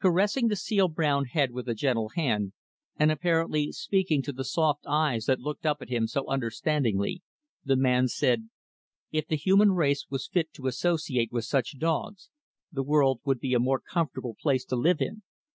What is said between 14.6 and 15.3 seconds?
to live in."